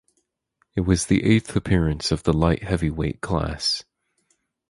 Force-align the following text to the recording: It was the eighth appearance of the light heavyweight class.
It 0.75 0.81
was 0.81 1.05
the 1.05 1.23
eighth 1.23 1.55
appearance 1.55 2.11
of 2.11 2.23
the 2.23 2.33
light 2.33 2.63
heavyweight 2.63 3.21
class. 3.21 3.83